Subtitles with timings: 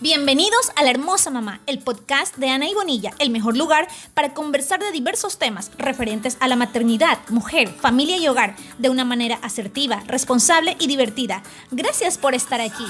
[0.00, 4.34] Bienvenidos a La Hermosa Mamá, el podcast de Ana y Bonilla, el mejor lugar para
[4.34, 9.38] conversar de diversos temas referentes a la maternidad, mujer, familia y hogar de una manera
[9.40, 11.44] asertiva, responsable y divertida.
[11.70, 12.84] Gracias por estar aquí.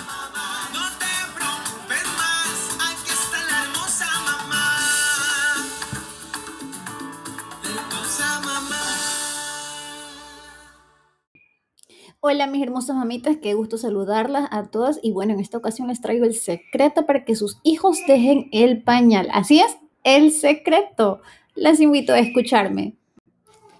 [12.27, 16.01] Hola mis hermosas mamitas, qué gusto saludarlas a todas y bueno, en esta ocasión les
[16.01, 19.29] traigo el secreto para que sus hijos dejen el pañal.
[19.31, 21.21] Así es, el secreto.
[21.55, 22.97] Las invito a escucharme.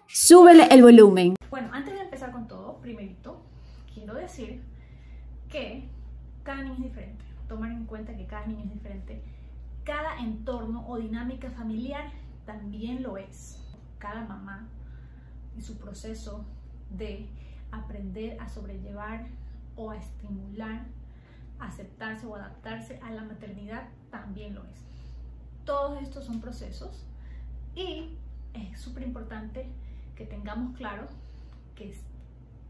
[0.09, 1.37] Súbele el volumen.
[1.49, 3.41] Bueno, antes de empezar con todo, primerito,
[3.95, 4.61] quiero decir
[5.49, 5.89] que
[6.43, 7.25] cada niño es diferente.
[7.49, 9.23] Tomar en cuenta que cada niño es diferente.
[9.85, 12.11] Cada entorno o dinámica familiar
[12.45, 13.59] también lo es.
[13.99, 14.69] Cada mamá
[15.57, 16.45] y su proceso
[16.91, 17.27] de
[17.79, 19.27] aprender a sobrellevar
[19.77, 20.87] o a estimular,
[21.59, 24.85] aceptarse o adaptarse a la maternidad también lo es.
[25.65, 27.07] Todos estos son procesos
[27.75, 28.17] y
[28.53, 29.67] es súper importante
[30.15, 31.07] que tengamos claro
[31.75, 31.95] que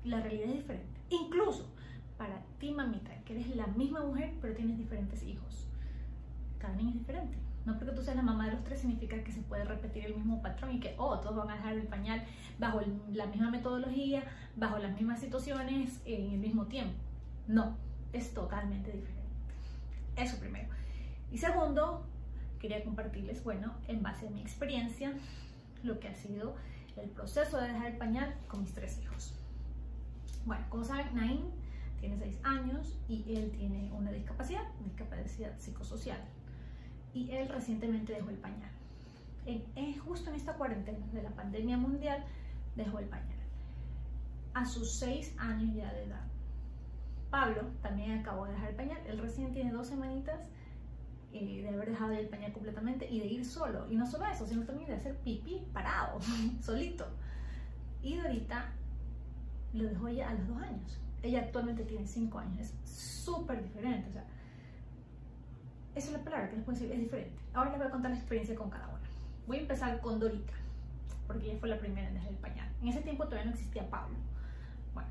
[0.04, 1.00] la realidad es diferente.
[1.10, 1.68] Incluso
[2.16, 5.66] para ti, mamita, que eres la misma mujer, pero tienes diferentes hijos.
[6.58, 7.36] Cada niño es diferente.
[7.64, 10.14] No porque tú seas la mamá de los tres significa que se puede repetir el
[10.14, 12.22] mismo patrón y que, oh, todos van a dejar el pañal
[12.58, 12.80] bajo
[13.12, 14.24] la misma metodología,
[14.56, 16.94] bajo las mismas situaciones, en el mismo tiempo.
[17.48, 17.76] No,
[18.12, 19.22] es totalmente diferente.
[20.16, 20.68] Eso primero.
[21.32, 22.04] Y segundo,
[22.60, 25.14] quería compartirles, bueno, en base a mi experiencia,
[25.82, 26.56] lo que ha sido
[26.96, 29.34] el proceso de dejar el pañal con mis tres hijos.
[30.44, 31.40] Bueno, como saben, Naim
[31.98, 36.18] tiene seis años y él tiene una discapacidad, discapacidad psicosocial
[37.14, 38.70] y él recientemente dejó el pañal.
[39.46, 42.24] En, justo en esta cuarentena de la pandemia mundial,
[42.76, 43.38] dejó el pañal.
[44.52, 46.22] A sus seis años ya de edad.
[47.30, 48.98] Pablo también acabó de dejar el pañal.
[49.06, 50.48] Él recién tiene dos semanitas
[51.32, 53.90] eh, de haber dejado el pañal completamente y de ir solo.
[53.90, 56.18] Y no solo eso, sino también de hacer pipí parado,
[56.62, 57.06] solito.
[58.02, 58.72] Y Dorita
[59.72, 60.98] lo dejó ella a los dos años.
[61.22, 62.60] Ella actualmente tiene cinco años.
[62.60, 64.08] Es súper diferente.
[64.10, 64.24] O sea,
[65.94, 67.38] esa es la palabra que les puedo decir, es diferente.
[67.52, 69.00] Ahora les voy a contar la experiencia con cada una.
[69.46, 70.54] Voy a empezar con Dorita,
[71.26, 72.68] porque ella fue la primera en el pañal.
[72.82, 74.16] En ese tiempo todavía no existía Pablo.
[74.92, 75.08] Bueno,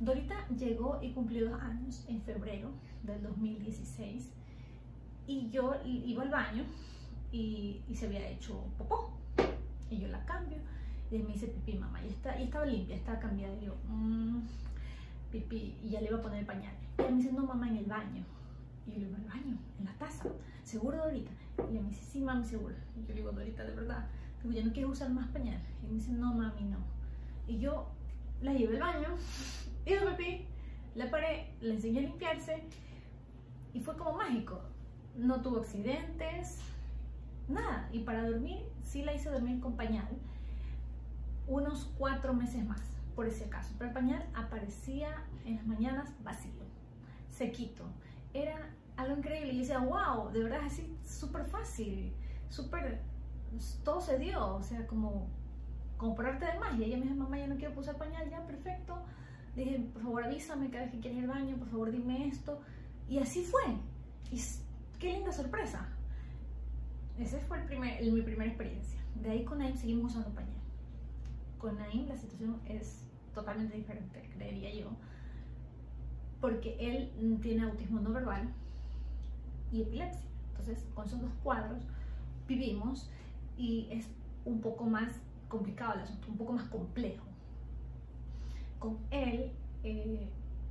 [0.00, 2.70] Dorita llegó y cumplió dos años en febrero
[3.04, 4.32] del 2016
[5.26, 6.64] y yo iba al baño
[7.32, 9.12] y, se había hecho popó
[9.90, 10.58] y yo la cambio
[11.10, 14.40] y me dice pipí mamá y, está, y estaba limpia, estaba cambiada y yo mmm,
[15.30, 17.78] pipí y ya le iba a poner el pañal y me dice no mamá en
[17.78, 18.24] el baño
[18.86, 20.24] y yo le digo, al baño, en la taza.
[20.62, 21.30] ¿Seguro, Dorita?
[21.58, 22.74] Y ella me dice, sí, mami, seguro.
[22.96, 24.06] Y yo le digo, Dorita, de verdad.
[24.44, 25.60] Ya no quiero usar más pañal.
[25.82, 26.78] Y me dice, no, mami, no.
[27.46, 27.88] Y yo
[28.42, 29.08] la llevé al baño,
[29.86, 30.46] hizo pipí,
[30.94, 32.62] la paré, le enseñé a limpiarse
[33.72, 34.60] y fue como mágico.
[35.16, 36.58] No tuvo accidentes,
[37.48, 37.88] nada.
[37.92, 40.08] Y para dormir, sí la hice dormir con pañal
[41.46, 42.82] unos cuatro meses más,
[43.14, 43.74] por ese caso.
[43.78, 46.52] Pero el pañal aparecía en las mañanas vacío,
[47.30, 47.84] sequito
[48.34, 49.52] era algo increíble.
[49.52, 52.12] Y yo decía, wow, de verdad es así súper fácil,
[52.50, 53.00] súper,
[53.84, 55.28] todo se dio, o sea, como,
[55.96, 56.86] como por arte de magia.
[56.86, 58.98] Ella me dijo, mamá, ya no quiero usar pañal, ya, perfecto.
[59.56, 62.60] Dije, por favor avísame cada vez que quieres ir al baño, por favor dime esto.
[63.08, 63.62] Y así fue.
[64.30, 64.42] Y
[64.98, 65.88] qué linda sorpresa.
[67.18, 69.00] Esa fue el primer, mi primera experiencia.
[69.14, 70.58] De ahí con Naim seguimos usando pañal.
[71.58, 74.90] Con Naim la situación es totalmente diferente, creería yo
[76.44, 77.10] porque él
[77.40, 78.46] tiene autismo no verbal
[79.72, 80.28] y epilepsia.
[80.50, 81.82] Entonces, con esos dos cuadros
[82.46, 83.08] vivimos
[83.56, 84.10] y es
[84.44, 87.24] un poco más complicado el asunto, un poco más complejo.
[88.78, 89.52] Con él,
[89.84, 90.28] eh,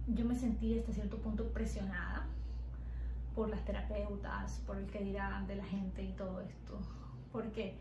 [0.09, 2.27] yo me sentí hasta cierto punto presionada
[3.33, 6.77] por las terapeutas, por el que dirán de la gente y todo esto.
[7.31, 7.79] ¿Por qué?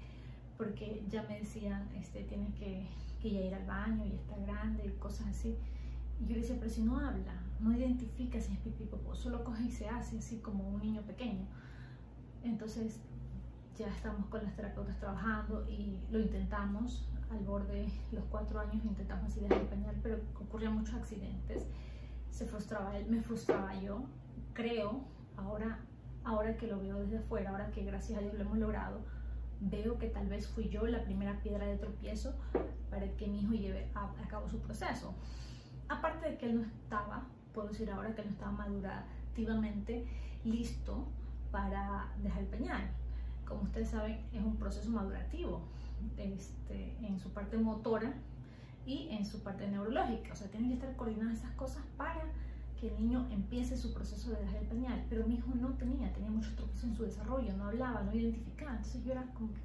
[0.57, 2.87] Porque ya me decían, este, tienes que,
[3.21, 5.59] que ir al baño y está grande y cosas así.
[6.23, 9.45] Y yo le decía, pero si no habla, no identifica si es pipí popó, solo
[9.45, 11.47] coge y se hace así como un niño pequeño.
[12.43, 13.01] Entonces
[13.77, 18.85] ya estamos con las terapeutas trabajando y lo intentamos al borde de los cuatro años,
[18.85, 21.67] intentamos así dejar el pañal, pero ocurrían muchos accidentes.
[22.31, 24.05] Se frustraba él, me frustraba yo.
[24.53, 25.05] Creo,
[25.37, 25.79] ahora,
[26.25, 29.01] ahora que lo veo desde afuera, ahora que gracias a Dios lo hemos logrado,
[29.61, 32.35] veo que tal vez fui yo la primera piedra de tropiezo
[32.91, 35.15] para que mi hijo lleve a cabo su proceso.
[35.89, 40.07] Aparte de que él no estaba puedo decir ahora que no estaba madurativamente
[40.45, 41.07] listo
[41.51, 42.91] para dejar el pañal.
[43.47, 45.63] Como ustedes saben, es un proceso madurativo
[46.17, 48.13] este, en su parte motora
[48.87, 50.33] y en su parte neurológica.
[50.33, 52.25] O sea, tienen que estar coordinadas esas cosas para
[52.81, 56.13] que el niño empiece su proceso de dejar el pañal, pero mi hijo no tenía,
[56.13, 59.61] tenía muchos tropiezos en su desarrollo, no hablaba, no identificaba, entonces yo era como que...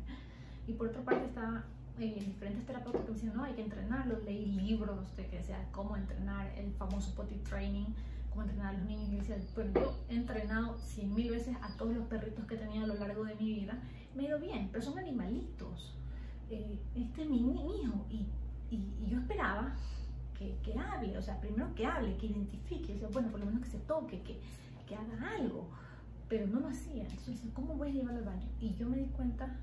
[0.67, 1.63] Y por otra parte estaba
[1.99, 5.67] eh, diferentes terapeutas que me decían, no, hay que entrenarlo, leí libros de que decía
[5.71, 7.85] cómo entrenar, el famoso potty training,
[8.29, 11.69] cómo entrenar a los niños, y decía, pues yo he entrenado cien mil veces a
[11.77, 13.77] todos los perritos que he tenido a lo largo de mi vida,
[14.15, 15.95] me ha ido bien, pero son animalitos,
[16.49, 18.25] eh, este es mi, mi hijo, y,
[18.69, 19.75] y, y yo esperaba
[20.37, 23.47] que, que, hable, o sea, primero que hable, que identifique, o sea, bueno, por lo
[23.47, 24.39] menos que se toque, que,
[24.87, 25.67] que haga algo,
[26.29, 27.03] pero no lo hacía.
[27.03, 28.47] Entonces, ¿cómo voy a llevarlo al baño?
[28.59, 29.55] Y yo me di cuenta,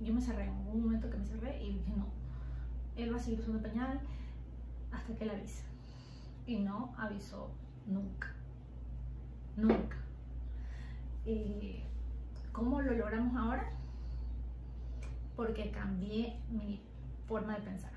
[0.00, 2.06] yo me cerré, en un momento que me cerré y dije, no,
[2.96, 4.00] él va a seguir usando pañal
[4.92, 5.64] hasta que él avise.
[6.46, 7.50] Y no avisó
[7.86, 8.32] nunca,
[9.56, 9.96] nunca.
[11.24, 11.82] Eh,
[12.52, 13.70] ¿Cómo lo logramos ahora?
[15.34, 16.80] Porque cambié mi
[17.26, 17.96] forma de pensar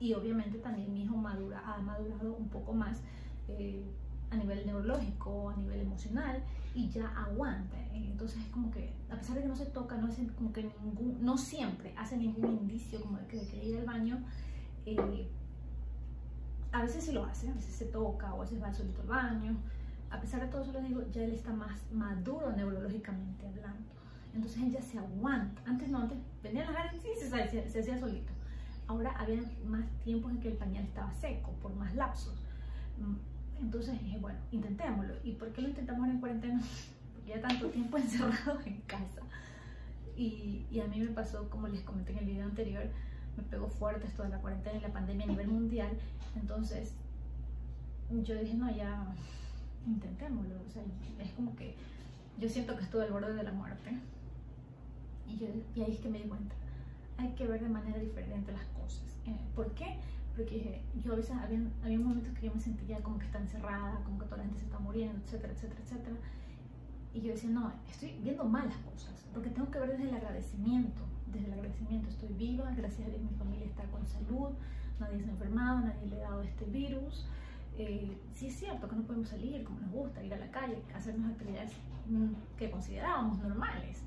[0.00, 3.02] y obviamente también mi hijo madura, ha madurado un poco más
[3.48, 3.84] eh,
[4.30, 6.42] a nivel neurológico, a nivel emocional
[6.74, 7.76] y ya aguanta.
[7.92, 10.62] Entonces es como que, a pesar de que no se toca, no hace como que
[10.82, 14.22] ningún, no siempre hace ningún indicio como de que, de ir al baño,
[14.86, 15.28] eh,
[16.72, 19.08] a veces sí lo hace, a veces se toca o a veces va solito al
[19.08, 19.56] baño.
[20.10, 23.88] A pesar de todo eso les digo, ya él está más maduro neurológicamente hablando.
[24.34, 25.62] Entonces él ya se aguanta.
[25.66, 28.32] Antes no, antes venía a la y se, se, se hacía solito
[28.90, 32.34] ahora había más tiempos en que el pañal estaba seco, por más lapsos.
[33.60, 35.14] Entonces dije, bueno, intentémoslo.
[35.22, 36.60] ¿Y por qué lo intentamos en cuarentena?
[37.14, 39.20] Porque ya tanto tiempo encerrado en casa.
[40.16, 42.84] Y, y, a mí me pasó, como les comenté en el video anterior,
[43.36, 45.90] me pegó fuerte esto de la cuarentena y la pandemia a nivel mundial.
[46.36, 46.92] Entonces
[48.10, 49.06] yo dije, no, ya
[49.86, 50.56] intentémoslo.
[50.66, 50.82] O sea,
[51.18, 51.74] es como que
[52.38, 53.92] yo siento que estuve al borde de la muerte.
[55.28, 56.54] Y, yo, y ahí es que me di cuenta
[57.20, 59.04] hay que ver de manera diferente las cosas.
[59.26, 59.96] Eh, ¿Por qué?
[60.36, 64.00] Porque yo a veces había, había momentos que yo me sentía como que está encerrada,
[64.04, 66.16] como que toda la gente se está muriendo, etcétera, etcétera, etcétera.
[67.12, 70.14] Y yo decía, no, estoy viendo mal las cosas, porque tengo que ver desde el
[70.14, 71.02] agradecimiento.
[71.26, 74.50] Desde el agradecimiento estoy viva, gracias a Dios mi familia está con salud,
[74.98, 77.26] nadie se ha enfermado, nadie le ha dado este virus.
[77.78, 80.82] Eh, sí es cierto que no podemos salir como nos gusta, ir a la calle,
[80.94, 81.72] hacernos actividades
[82.08, 84.02] mm, que considerábamos normales,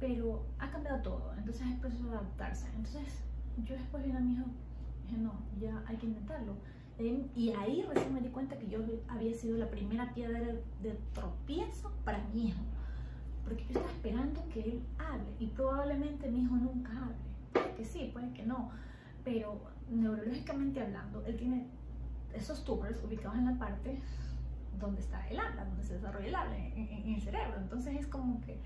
[0.00, 2.66] pero ha cambiado todo, entonces es el proceso de adaptarse.
[2.74, 3.22] Entonces
[3.64, 4.46] yo después vi a mi hijo,
[5.06, 6.56] dije, no, ya hay que intentarlo.
[6.98, 11.92] Y ahí recién me di cuenta que yo había sido la primera piedra de tropiezo
[12.04, 12.62] para mi hijo.
[13.44, 17.16] Porque yo estaba esperando que él hable y probablemente mi hijo nunca hable.
[17.52, 18.70] Puede que sí, puede que no.
[19.24, 19.60] Pero
[19.90, 21.66] neurológicamente hablando, él tiene
[22.32, 24.00] esos tumores ubicados en la parte
[24.80, 27.58] donde está el habla, donde se desarrolla el habla, en, en el cerebro.
[27.58, 28.58] Entonces es como que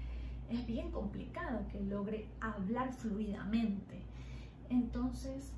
[0.48, 4.02] es bien complicado que logre hablar fluidamente.
[4.68, 5.52] Entonces,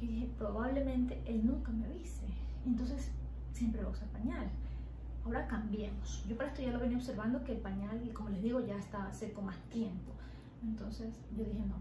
[0.00, 2.26] yo dije, probablemente él nunca me avise.
[2.66, 3.10] Entonces,
[3.52, 4.48] siempre va a usar pañal.
[5.24, 6.24] Ahora cambiemos.
[6.26, 9.12] Yo para esto ya lo venía observando que el pañal, como les digo, ya estaba
[9.12, 10.12] seco más tiempo.
[10.62, 11.76] Entonces, yo dije, no,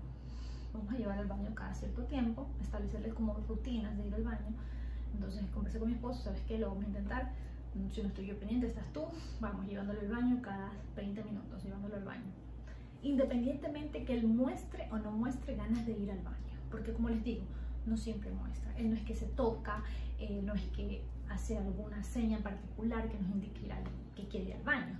[0.74, 4.56] vamos a llevar al baño cada cierto tiempo, establecerle como rutinas de ir al baño.
[5.13, 6.57] Entonces, conversé con mi esposo, ¿sabes qué?
[6.57, 7.33] Lo vamos a intentar
[7.92, 9.04] si no estoy yo pendiente, estás tú,
[9.39, 12.31] vamos llevándolo al baño cada 20 minutos, llevándolo al baño.
[13.01, 16.38] Independientemente que él muestre o no muestre ganas de ir al baño,
[16.69, 17.44] porque como les digo,
[17.90, 18.76] no siempre muestra.
[18.78, 19.84] Él no es que se toca,
[20.20, 23.70] eh, no es que hace alguna seña en particular que nos indique
[24.16, 25.00] que quiere ir al baño.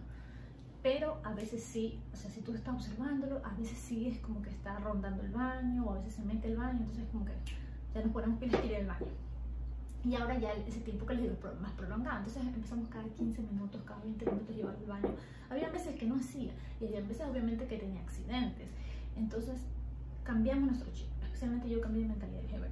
[0.82, 4.42] Pero a veces sí, o sea, si tú estás observándolo, a veces sí es como
[4.42, 7.26] que está rondando el baño o a veces se mete el baño, entonces es como
[7.26, 7.34] que
[7.94, 9.08] ya nos ponemos pilas quiere ir al baño.
[10.06, 12.20] Y ahora ya ese tiempo que les digo más prolongado.
[12.20, 15.16] Entonces empezamos cada 15 minutos, cada 20 minutos llevarlo al baño.
[15.50, 18.70] Había veces que no hacía y había veces obviamente que tenía accidentes.
[19.18, 19.60] Entonces
[20.24, 21.10] cambiamos nuestro chip.
[21.40, 22.42] Especialmente yo cambié de mentalidad.
[22.42, 22.72] Dije, ver,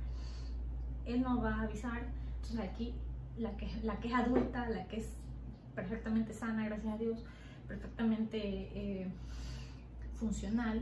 [1.06, 2.02] él no va a avisar.
[2.36, 2.94] Entonces aquí
[3.38, 5.08] la que, la que es adulta, la que es
[5.74, 7.24] perfectamente sana, gracias a Dios,
[7.66, 9.08] perfectamente eh,
[10.20, 10.82] funcional,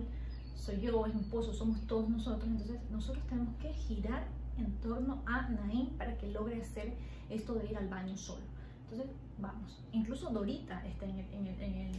[0.56, 2.48] soy yo, es mi esposo, somos todos nosotros.
[2.48, 4.25] Entonces nosotros tenemos que girar
[4.58, 6.92] en torno a Naim para que logre hacer
[7.30, 8.42] esto de ir al baño solo.
[8.86, 11.96] Entonces, vamos, incluso Dorita está en el, en el, en el,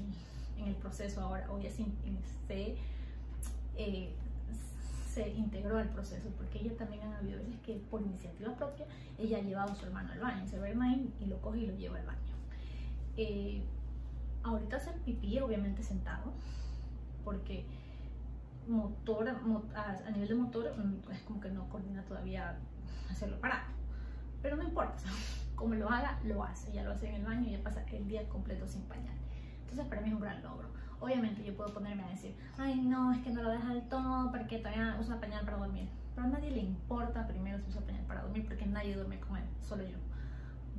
[0.59, 1.85] en el proceso ahora, o ya se,
[2.49, 2.75] se,
[3.77, 4.13] eh,
[5.17, 8.85] se, integró al proceso, porque ella también ha habido veces que por iniciativa propia,
[9.19, 11.67] ella ha llevado a su hermano al baño, se ve Naim y lo coge y
[11.67, 12.35] lo lleva al baño.
[13.17, 13.63] Eh,
[14.43, 16.35] ahorita hace pipí, obviamente sentado,
[17.25, 17.65] porque
[18.69, 22.59] motor, a, nivel de motor, mm, es como que no coordina todavía
[23.11, 23.73] hacerlo parado.
[24.43, 25.03] Pero no importa,
[25.57, 26.73] como lo haga, lo hace.
[26.73, 29.17] Ya lo hace en el baño y ya pasa el día completo sin pañal.
[29.63, 30.69] Entonces para mí es un gran logro.
[31.01, 34.31] Obviamente yo puedo ponerme a decir, ay no, es que no lo deja del todo
[34.31, 35.89] porque todavía usa pañal para dormir.
[36.15, 39.37] Pero a nadie le importa primero si usa pañal para dormir porque nadie duerme con
[39.37, 39.99] él, solo yo.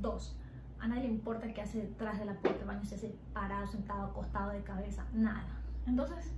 [0.00, 0.36] Dos,
[0.80, 3.66] A nadie le importa qué hace detrás de la puerta del baño, si hace parado,
[3.66, 5.58] sentado, acostado, de cabeza, nada.
[5.86, 6.32] Entonces,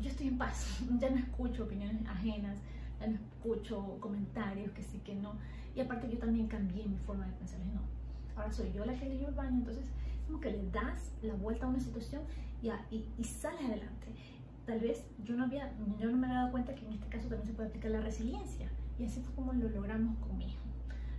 [0.00, 2.58] yo estoy en paz, ya no escucho opiniones ajenas,
[3.00, 5.34] ya no escucho comentarios que sí, que no.
[5.74, 7.82] Y aparte yo también cambié mi forma de pensar, no,
[8.36, 9.84] ahora soy yo la que llevo el baño, entonces
[10.26, 12.22] como que le das la vuelta a una situación
[12.90, 14.06] y, y, sales adelante.
[14.66, 17.28] Tal vez yo no, había, yo no me había dado cuenta que en este caso
[17.28, 18.70] también se puede aplicar la resiliencia.
[18.98, 20.62] Y así fue como lo logramos con mi hijo.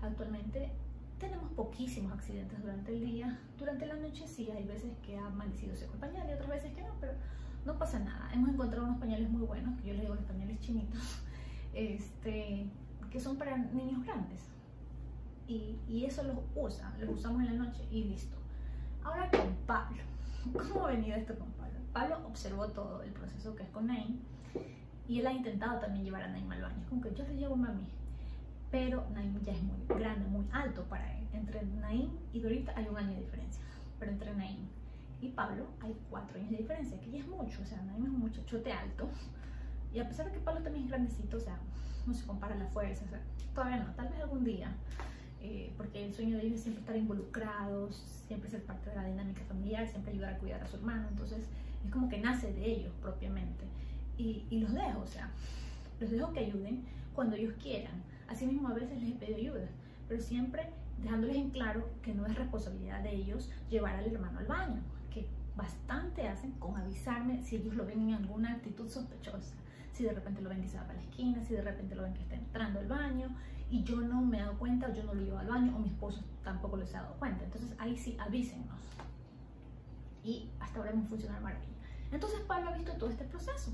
[0.02, 0.72] Actualmente
[1.20, 3.40] tenemos poquísimos accidentes durante el día.
[3.58, 6.74] Durante la noche sí, hay veces que ha amanecido seco el pañal y otras veces
[6.74, 7.14] que no, pero
[7.66, 8.30] no pasa nada.
[8.34, 11.22] Hemos encontrado unos pañales muy buenos, que yo les digo los pañales chinitos,
[11.74, 12.68] este,
[13.12, 14.42] que son para niños grandes.
[15.48, 18.38] Y, y eso los usa, los usamos en la noche y listo.
[19.04, 20.15] Ahora con Pablo.
[20.54, 21.80] ¿Cómo ha venido esto con Pablo?
[21.94, 24.20] Pablo observó todo el proceso que es con Naim
[25.08, 26.82] y él ha intentado también llevar a Naim al baño.
[26.82, 27.88] Es como que yo le llevo mami,
[28.72, 31.28] pero Naim ya es muy grande, muy alto para él.
[31.34, 33.64] Entre Naim y Dorita hay un año de diferencia,
[34.00, 34.68] pero entre Naim
[35.22, 38.10] y Pablo hay cuatro años de diferencia, que ya es mucho, o sea, Naim es
[38.10, 39.10] un muchachote alto.
[39.94, 41.58] Y a pesar de que Pablo también es grandecito, o sea,
[42.06, 43.22] no se compara la fuerza, o sea,
[43.54, 44.76] todavía no, tal vez algún día.
[45.48, 47.96] Eh, porque el sueño de ellos es siempre estar involucrados,
[48.28, 51.46] siempre ser parte de la dinámica familiar, siempre ayudar a cuidar a su hermano, entonces
[51.86, 53.64] es como que nace de ellos propiamente.
[54.18, 55.30] Y, y los dejo, o sea,
[56.00, 56.84] los dejo que ayuden
[57.14, 57.94] cuando ellos quieran.
[58.28, 59.68] Asimismo, a veces les he pedido ayuda,
[60.08, 60.68] pero siempre
[61.04, 65.28] dejándoles en claro que no es responsabilidad de ellos llevar al hermano al baño, que
[65.56, 69.54] bastante hacen con avisarme si ellos lo ven en alguna actitud sospechosa,
[69.94, 72.02] si de repente lo ven que se va para la esquina, si de repente lo
[72.02, 73.30] ven que está entrando al baño
[73.70, 75.80] y yo no me he dado cuenta, o yo no lo llevo al baño, o
[75.80, 77.44] mi esposo tampoco les ha dado cuenta.
[77.44, 78.80] Entonces ahí sí, avísennos.
[80.24, 81.74] Y hasta ahora hemos funcionado maravilla.
[82.12, 83.72] Entonces Pablo ha visto todo este proceso.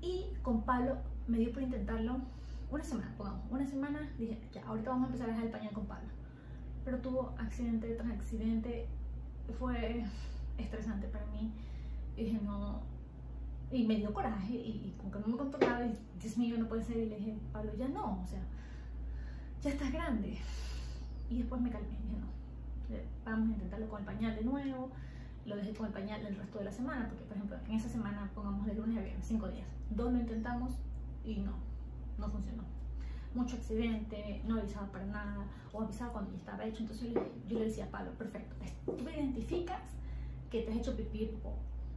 [0.00, 2.20] Y con Pablo me dio por intentarlo
[2.70, 5.72] una semana, pongamos, una semana, dije, ya, ahorita vamos a empezar a dejar el pañal
[5.72, 6.08] con Pablo.
[6.84, 8.86] Pero tuvo accidente tras accidente,
[9.58, 10.04] fue
[10.58, 11.52] estresante para mí.
[12.16, 12.80] Y dije, no,
[13.70, 16.84] y me dio coraje y, como que no me controlaba, y Dios mío, no puede
[16.84, 16.96] ser.
[16.96, 18.42] Y le dije, Pablo, ya no, o sea,
[19.66, 20.38] ya estás grande.
[21.28, 24.90] Y después me calmé, dije, no, vamos a intentarlo con el pañal de nuevo.
[25.44, 27.88] Lo dejé con el pañal el resto de la semana, porque por ejemplo, en esa
[27.88, 29.66] semana, pongamos de lunes a viernes, cinco días.
[29.90, 30.72] Dos lo intentamos
[31.24, 31.52] y no,
[32.18, 32.62] no funcionó.
[33.34, 36.82] Mucho accidente, no avisaba para nada, o avisaba cuando ya estaba hecho.
[36.82, 37.12] Entonces
[37.48, 38.54] yo le, decía Pablo, perfecto,
[38.86, 39.82] tú identificas
[40.50, 41.30] que te has hecho pipí,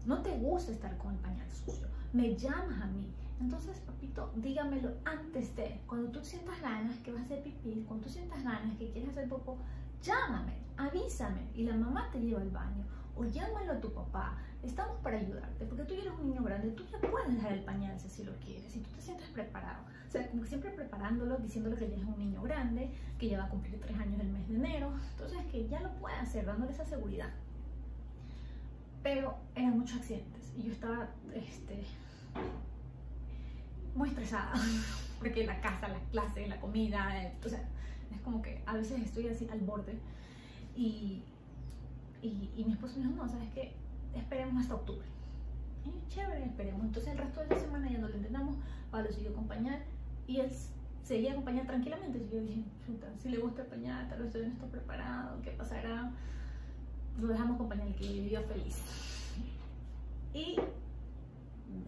[0.06, 3.14] no te gusta estar con el pañal sucio, me llamas a mí.
[3.40, 8.06] Entonces, papito, dígamelo antes de, cuando tú sientas ganas que vas a hacer pipí, cuando
[8.06, 9.58] tú sientas ganas que quieres hacer popó,
[10.02, 14.38] llámame, avísame y la mamá te lleva al baño o llámalo a tu papá.
[14.62, 17.98] Estamos para ayudarte, porque tú eres un niño grande, tú ya puedes dejar el pañal
[17.98, 19.84] si así lo quieres, si tú te sientes preparado.
[20.06, 23.46] O sea, como siempre preparándolo, diciéndole que ya es un niño grande, que ya va
[23.46, 26.72] a cumplir tres años el mes de enero, entonces que ya lo puede hacer, dándole
[26.72, 27.30] esa seguridad.
[29.02, 31.84] Pero eran muchos accidentes y yo estaba este,
[34.00, 34.54] muy estresada,
[35.20, 37.62] porque la casa, la clase, la comida, o sea,
[38.12, 40.00] es como que a veces estoy así al borde
[40.76, 41.22] y,
[42.22, 43.74] y, y mi esposo me dijo, no, ¿sabes qué?
[44.16, 45.06] Esperemos hasta octubre.
[45.86, 46.82] Y chévere, esperemos.
[46.82, 48.56] Entonces el resto de la semana ya no lo intentamos,
[48.90, 49.84] Pablo siguió acompañar
[50.28, 50.50] y él
[51.04, 52.20] seguía acompañar tranquilamente.
[52.20, 52.64] Y yo dije,
[53.22, 56.12] si le gusta acompañar, tal vez todavía no está preparado, ¿qué pasará?
[57.20, 58.82] Lo dejamos acompañar, que vivió feliz.
[60.34, 60.56] Y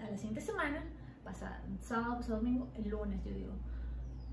[0.02, 0.84] a la siguiente semana,
[1.24, 3.54] pasa sábado, pasado domingo, el lunes yo digo,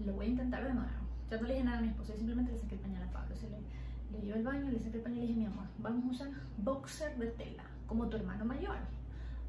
[0.04, 0.90] lo voy a intentar de nuevo.
[1.30, 3.34] Ya no le dije nada a mi esposo, simplemente le saqué el pañal a Pablo.
[4.10, 6.04] Le, le llevé al baño, le saqué el pañal y le dije, mi amor, vamos
[6.04, 6.28] a usar
[6.58, 8.78] boxer de tela, como tu hermano mayor.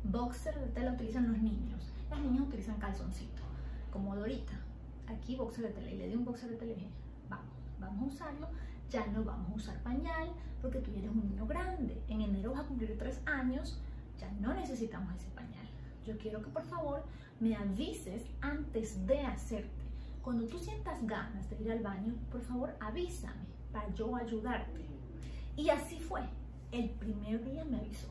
[0.03, 1.91] Boxer de tela utilizan los niños.
[2.09, 3.41] Las niñas utilizan calzoncito,
[3.91, 4.59] como Dorita.
[5.07, 5.91] Aquí boxer de tela.
[5.91, 6.89] Y le di un boxer de tela y dije,
[7.29, 7.45] vamos,
[7.79, 8.47] vamos a usarlo.
[8.89, 10.29] Ya no vamos a usar pañal
[10.61, 12.01] porque tú eres un niño grande.
[12.07, 13.79] En enero vas a cumplir tres años,
[14.19, 15.58] ya no necesitamos ese pañal.
[16.09, 17.03] Yo quiero que por favor
[17.39, 19.69] me avises antes de hacerte.
[20.23, 24.87] Cuando tú sientas ganas de ir al baño, por favor avísame para yo ayudarte.
[25.55, 26.21] Y así fue.
[26.71, 28.07] El primer día me avisó.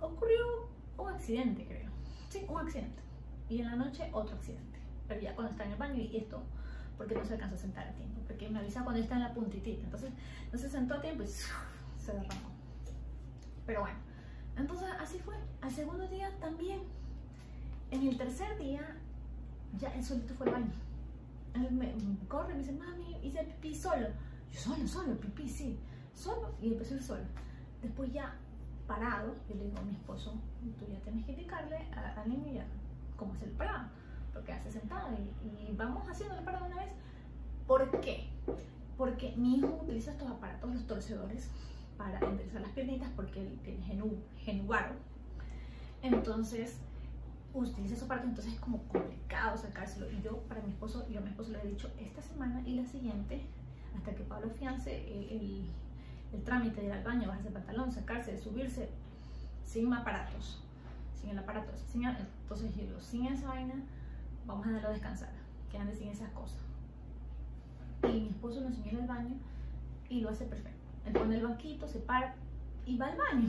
[0.00, 1.92] Ocurrió un accidente, creo.
[2.28, 3.00] Sí, un accidente.
[3.48, 4.80] Y en la noche otro accidente.
[5.06, 6.42] Pero ya cuando está en el baño y esto,
[6.98, 8.20] porque no se alcanzó a sentar a tiempo.
[8.26, 9.84] Porque me avisa cuando está en la puntitita.
[9.84, 10.10] Entonces
[10.52, 11.26] no se sentó a tiempo y
[12.04, 12.50] se derramó.
[13.64, 14.05] Pero bueno,
[14.56, 15.34] entonces así fue.
[15.60, 16.80] Al segundo día también.
[17.90, 18.96] En el tercer día,
[19.78, 20.72] ya el solito fue al baño.
[21.54, 21.94] Él me
[22.28, 24.08] corre y me dice, mami, hice pipí solo.
[24.52, 25.78] Yo solo, solo, pipí, sí.
[26.12, 26.54] Solo.
[26.60, 27.24] Y empezó el solo.
[27.82, 28.34] Después ya
[28.86, 30.34] parado, yo le digo a mi esposo,
[30.78, 32.66] tú ya tienes que indicarle al niño ya
[33.16, 33.88] cómo hacer el parado.
[34.32, 36.92] Porque hace sentado y, y vamos haciendo el parado una vez.
[37.66, 38.28] ¿Por qué?
[38.96, 41.48] porque mi hijo utiliza estos aparatos, los torcedores,
[41.96, 44.94] para enderezar las piernitas porque tiene genu, genuaro.
[46.02, 46.78] Entonces,
[47.54, 50.10] utiliza esos aparatos, entonces es como complicado sacárselo.
[50.10, 52.74] Y yo, para mi esposo, yo a mi esposo le he dicho esta semana y
[52.74, 53.46] la siguiente,
[53.96, 55.70] hasta que Pablo fiance, el,
[56.32, 58.90] el, trámite de ir al baño, bajarse el pantalón, sacarse, subirse,
[59.64, 60.62] sin aparatos,
[61.18, 61.72] sin el aparato.
[61.90, 63.74] Sin, entonces yo sin esa vaina,
[64.46, 65.30] vamos a dejarlo descansar,
[65.70, 66.60] que sin esas cosas.
[68.02, 69.34] Y mi esposo lo enseñó en el baño
[70.10, 70.85] y lo hace perfecto.
[71.06, 72.34] Él pone el banquito, se para
[72.84, 73.48] y va al baño.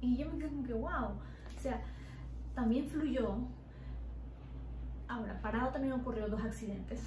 [0.00, 1.08] Y yo me quedo como que, wow.
[1.56, 1.82] O sea,
[2.54, 3.36] también fluyó.
[5.08, 7.02] Ahora, parado también ocurrió dos accidentes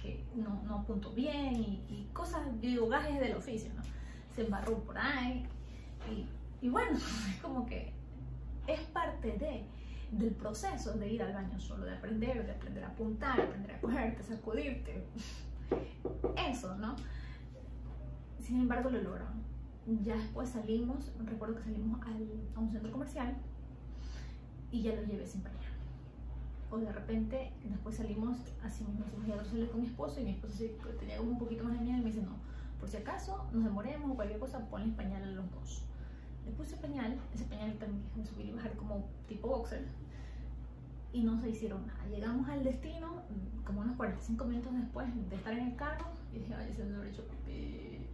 [0.00, 3.82] que no, no apuntó bien y, cosas, yo digo, del oficio, ¿no?
[4.34, 5.46] Se embarró por ahí
[6.10, 6.26] y,
[6.66, 6.96] y bueno,
[7.30, 7.92] es como que
[8.66, 9.64] es parte de,
[10.10, 13.80] del proceso de ir al baño solo, de aprender, de aprender a apuntar, aprender a
[13.80, 15.04] cogerte, sacudirte,
[16.36, 16.96] eso, ¿no?
[18.42, 19.40] Sin embargo, lo lograron.
[20.02, 23.36] Ya después salimos, recuerdo que salimos al, a un centro comercial
[24.70, 25.60] y ya lo llevé sin pañal.
[26.70, 30.30] O de repente, después salimos así mismo, ya lo salí con mi esposo y mi
[30.30, 32.36] esposo sí, tenía como un poquito más de miedo y me dice, no,
[32.80, 35.84] por si acaso nos demoremos o cualquier cosa, ponle pañal a los dos.
[36.44, 39.86] Le puse pañal, ese pañal también me subí y bajar como tipo boxer
[41.12, 42.04] y no se hicieron nada.
[42.06, 43.22] Llegamos al destino,
[43.64, 47.08] como unos 45 minutos después de estar en el carro, y dije, ay, se me
[47.08, 48.06] hecho pipí.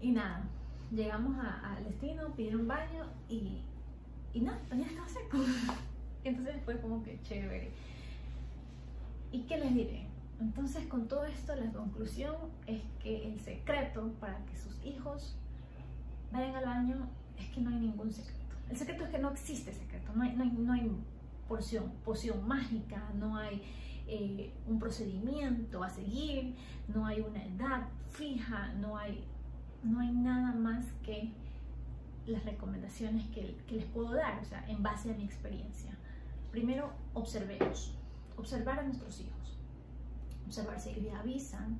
[0.00, 0.44] Y nada,
[0.90, 3.62] llegamos al destino, pidieron baño y,
[4.32, 5.38] y nada, baño estaba seco.
[6.24, 7.70] Entonces fue como que chévere.
[9.32, 10.06] ¿Y qué les diré?
[10.40, 12.36] Entonces con todo esto la conclusión
[12.66, 15.34] es que el secreto para que sus hijos
[16.32, 18.38] vayan al baño es que no hay ningún secreto.
[18.70, 20.92] El secreto es que no existe secreto, no hay, no hay, no hay
[21.48, 23.62] porción, poción mágica, no hay
[24.06, 26.54] eh, un procedimiento a seguir,
[26.94, 29.24] no hay una edad fija, no hay,
[29.82, 31.32] no hay nada más que
[32.26, 35.92] las recomendaciones que, les puedo dar, o sea, en base a mi experiencia.
[36.50, 37.94] Primero, observemos,
[38.36, 39.58] observar a nuestros hijos,
[40.46, 41.78] observar si ellos avisan,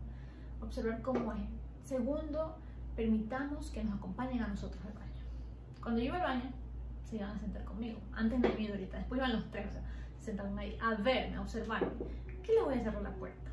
[0.60, 1.48] observar cómo es.
[1.84, 2.56] Segundo,
[2.96, 5.08] permitamos que nos acompañen a nosotros al baño.
[5.82, 6.52] Cuando yo al baño,
[7.04, 7.98] se iban a sentar conmigo.
[8.12, 9.82] Antes de mí ahorita, después iban los tres, o sea,
[10.18, 11.88] se sentaron ahí a verme, a observarme.
[12.42, 13.50] ¿Qué le voy a cerrar la puerta?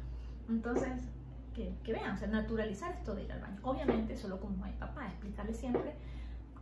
[0.49, 1.09] Entonces,
[1.55, 3.57] que, vean, o sea, naturalizar esto de ir al baño.
[3.63, 5.95] Obviamente, solo como hay papá, explicarle siempre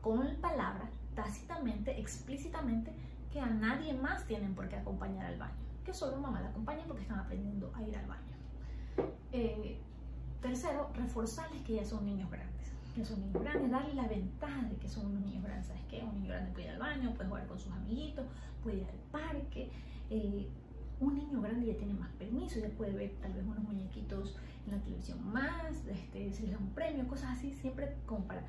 [0.01, 2.93] con palabras, tácitamente, explícitamente,
[3.31, 5.53] que a nadie más tienen por qué acompañar al baño.
[5.83, 9.11] Que solo mamá la acompaña porque están aprendiendo a ir al baño.
[9.31, 9.79] Eh,
[10.41, 12.53] tercero, reforzarles que ya son niños grandes
[12.93, 15.67] que son niños grandes, darle la ventaja de que son unos niños grandes.
[15.67, 16.03] ¿Sabes qué?
[16.03, 18.25] Un niño grande puede ir al baño, puede jugar con sus amiguitos,
[18.61, 19.71] puede ir al parque.
[20.09, 20.47] Eh,
[21.03, 24.35] un niño grande ya tiene más permiso, ya puede ver tal vez unos muñequitos
[24.65, 28.43] en la televisión más, este, se les da un premio, cosas así, siempre como para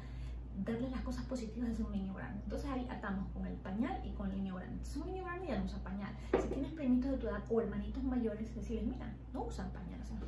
[0.64, 2.40] darle las cosas positivas ser un niño grande.
[2.44, 4.74] Entonces ahí atamos con el pañal y con el niño grande.
[4.74, 6.14] Entonces un niño grande ya no usa pañal.
[6.40, 10.04] Si tienes primitos de tu edad o hermanitos mayores, decirles, mira, no usan pañal, o
[10.04, 10.18] sea,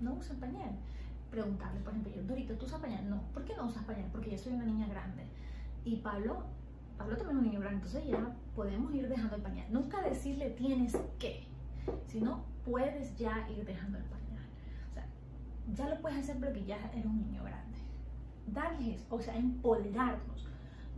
[0.00, 0.70] no usan pañal
[1.30, 3.08] preguntarle, por ejemplo, yo, Dorito, ¿tú usas pañal?
[3.08, 4.08] No, ¿por qué no usas pañal?
[4.10, 5.24] Porque yo soy una niña grande.
[5.84, 6.44] Y Pablo,
[6.96, 9.66] Pablo también es un niño grande, entonces ya podemos ir dejando el pañal.
[9.70, 11.46] Nunca decirle tienes que,
[12.06, 14.44] sino puedes ya ir dejando el pañal.
[14.90, 15.06] O sea,
[15.74, 17.78] ya lo puedes hacer porque ya eres un niño grande.
[18.46, 20.48] Darles, o sea, empoderarnos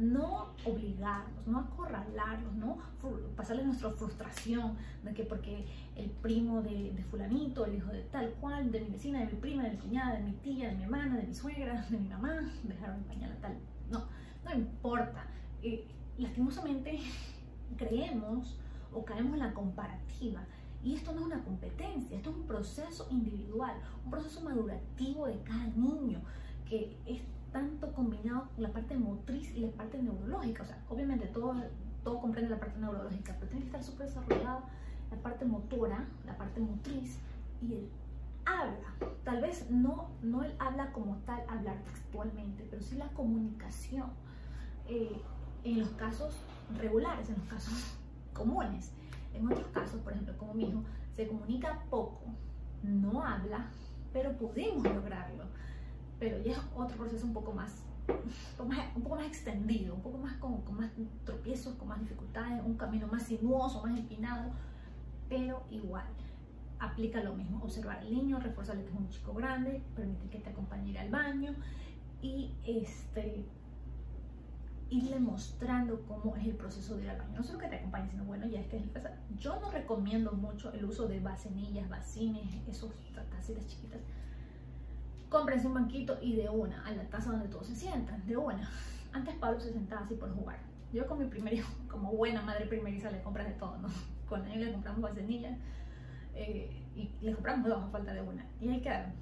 [0.01, 2.79] no obligarlos, no acorralarlos, no
[3.37, 4.75] pasarles nuestra frustración
[5.05, 9.21] de que porque el primo de, fulanito, el hijo de tal cual, de mi vecina,
[9.21, 11.85] de mi prima, de mi cuñada, de mi tía, de mi hermana, de mi suegra,
[11.91, 13.59] de mi mamá, dejaron el pañal a tal.
[13.91, 14.05] No,
[14.43, 15.27] no importa.
[15.63, 16.99] Eh, lastimosamente
[17.77, 18.59] creemos
[18.95, 20.41] o caemos en la comparativa.
[20.83, 25.39] Y esto no es una competencia, esto es un proceso individual, un proceso madurativo de
[25.43, 26.23] cada niño
[26.69, 27.21] que es
[27.53, 30.63] tanto combinado con la parte motriz y la parte neurológica.
[30.63, 31.55] O sea, obviamente todo,
[32.03, 34.65] todo comprende la parte neurológica, pero tiene que estar súper desarrollada
[35.11, 37.19] la parte motora, la parte motriz
[37.61, 37.91] y el
[38.47, 38.95] habla.
[39.25, 44.11] Tal vez no, no él habla como tal, hablar textualmente, pero sí la comunicación.
[44.89, 45.21] Eh,
[45.65, 46.35] en los casos
[46.79, 47.97] regulares, en los casos
[48.33, 48.93] comunes.
[49.35, 50.83] En otros casos, por ejemplo, como mi hijo,
[51.15, 52.23] se comunica poco,
[52.83, 53.71] no habla,
[54.13, 55.45] pero podemos lograrlo
[56.21, 57.83] pero ya es otro proceso un poco más,
[58.59, 60.91] un poco más extendido, un poco más con, con, más
[61.25, 64.53] tropiezos, con más dificultades, un camino más sinuoso, más empinado,
[65.29, 66.05] pero igual.
[66.79, 70.51] Aplica lo mismo, observar al niño, reforzarle que es un chico grande, permitir que te
[70.51, 71.55] acompañe al baño
[72.23, 73.47] y este,
[74.91, 77.33] irle mostrando cómo es el proceso de ir al baño.
[77.37, 78.85] No solo que te acompañe, sino bueno, ya es que es
[79.39, 82.91] Yo no recomiendo mucho el uso de vasenillas, vacines, esos
[83.31, 84.01] tacitas chiquitas,
[85.29, 88.69] cómprense un banquito y de una, a la taza donde todos se sientan, de una.
[89.13, 90.59] Antes Pablo se sentaba así por jugar.
[90.93, 93.89] Yo con mi primer hijo, como buena madre primeriza, le compras de todo, ¿no?
[94.29, 95.57] Con él le compramos vasenilla
[96.37, 98.47] eh, y le compramos dos a falta de una.
[98.61, 99.13] Y ahí quedaron.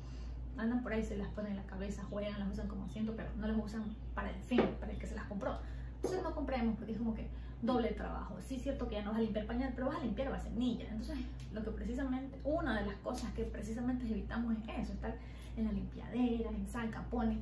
[0.58, 3.30] Andan por ahí, se las ponen en la cabeza, juegan, las usan como asiento, pero
[3.36, 5.56] no las usan para el fin, para el que se las compró.
[5.96, 7.28] Entonces no compremos porque es como que
[7.62, 8.36] doble trabajo.
[8.46, 10.88] Sí es cierto que ya no vas a limpiar pañal, pero vas a limpiar vasenilla.
[10.90, 11.18] Entonces,
[11.52, 15.14] lo que precisamente, una de las cosas que precisamente evitamos es eso, estar
[15.56, 17.38] en la limpiadera, en sal, capone.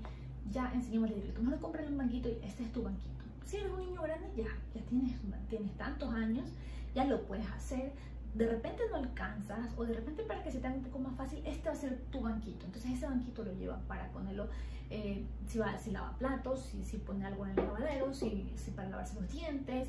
[0.51, 1.43] Ya enseñamos el directo.
[1.43, 3.25] Le compres un banquito y este es tu banquito.
[3.45, 5.13] Si eres un niño grande, ya, ya tienes,
[5.49, 6.47] tienes tantos años,
[6.95, 7.93] ya lo puedes hacer.
[8.37, 11.17] De repente no alcanzas, o de repente para que se te haga un poco más
[11.17, 12.67] fácil, este va a ser tu banquito.
[12.67, 14.49] Entonces, ese banquito lo lleva para ponerlo
[14.91, 18.73] eh, si, va, si lava platos, si, si pone algo en el lavadero, si, si
[18.73, 19.89] para lavarse los dientes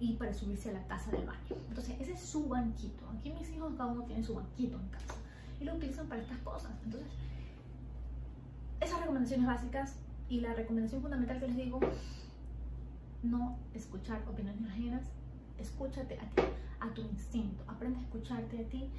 [0.00, 1.56] y para subirse a la taza del baño.
[1.68, 3.04] Entonces, ese es su banquito.
[3.10, 5.14] Aquí mis hijos, cada uno tiene su banquito en casa
[5.60, 6.72] y lo utilizan para estas cosas.
[6.84, 7.08] Entonces,
[8.80, 9.96] esas recomendaciones básicas
[10.28, 11.78] y la recomendación fundamental que les digo,
[13.22, 15.04] no escuchar opiniones ajenas,
[15.62, 16.42] escúchate a ti,
[16.80, 18.90] a tu instinto, aprende a escucharte a ti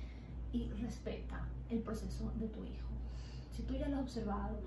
[0.51, 2.89] y respeta el proceso de tu hijo.
[3.51, 4.59] Si tú ya lo has observado,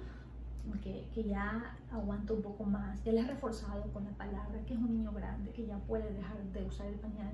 [0.83, 4.75] que, que, ya aguanta un poco más, ya le has reforzado con la palabra, que
[4.75, 7.33] es un niño grande, que ya puede dejar de usar el pañal,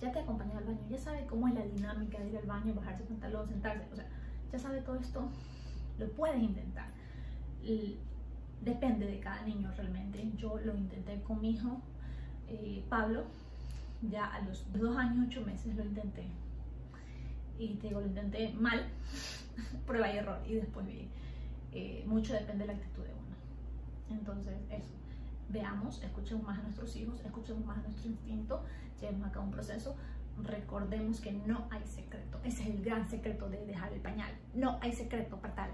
[0.00, 2.72] ya te acompaña al baño, ya sabe cómo es la dinámica de ir al baño,
[2.74, 4.06] bajarse pantalón, sentarse, o sea,
[4.50, 5.28] ya sabe todo esto,
[5.98, 6.88] lo puedes intentar.
[8.62, 10.30] Depende de cada niño realmente.
[10.36, 11.80] Yo lo intenté con mi hijo
[12.50, 13.24] eh, Pablo,
[14.02, 16.24] ya a los dos años, ocho meses lo intenté.
[17.58, 18.86] Y te digo, lo intenté mal,
[19.86, 21.08] prueba y error, y después vi
[21.72, 24.18] eh, mucho depende de la actitud de uno.
[24.18, 24.94] Entonces, eso.
[25.48, 28.62] Veamos, escuchemos más a nuestros hijos, escuchemos más a nuestro instinto,
[29.00, 29.96] llevemos a cabo un proceso.
[30.42, 32.40] Recordemos que no hay secreto.
[32.44, 34.32] Ese es el gran secreto de dejar el pañal.
[34.54, 35.70] No hay secreto para tal.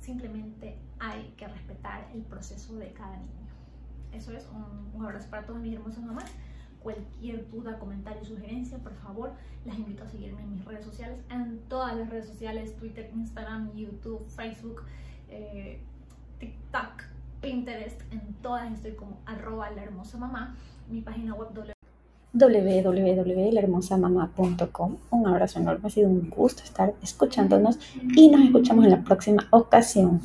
[0.00, 3.45] Simplemente hay que respetar el proceso de cada niño.
[4.12, 4.48] Eso es
[4.94, 6.24] un, abrazo para todas mis hermosas mamás
[6.82, 9.32] cualquier duda, comentario, sugerencia, por favor,
[9.64, 13.74] las invito a seguirme en mis redes sociales, en todas las redes sociales, Twitter, Instagram,
[13.74, 14.82] YouTube, Facebook,
[15.28, 15.80] eh,
[16.38, 17.02] TikTok,
[17.40, 20.54] Pinterest, en todas estoy como arroba la hermosa mamá,
[20.88, 21.48] mi página web
[22.32, 24.96] www.lahermosamamá.com.
[25.10, 27.80] Un abrazo enorme, ha sido un gusto estar escuchándonos
[28.14, 30.20] y nos escuchamos en la próxima ocasión.